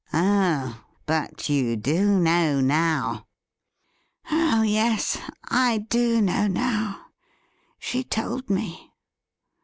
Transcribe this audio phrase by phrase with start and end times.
[0.13, 3.27] 'Oh, but you do know now
[4.31, 7.09] .?''Oh yes, I do know now;
[7.77, 8.91] she told me.'